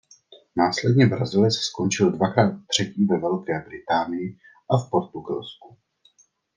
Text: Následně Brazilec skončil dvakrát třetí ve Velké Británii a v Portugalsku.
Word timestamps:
Následně 0.55 1.05
Brazilec 1.05 1.53
skončil 1.53 2.11
dvakrát 2.11 2.53
třetí 2.67 3.05
ve 3.05 3.19
Velké 3.19 3.59
Británii 3.67 4.37
a 4.69 4.77
v 4.77 4.89
Portugalsku. 4.89 5.77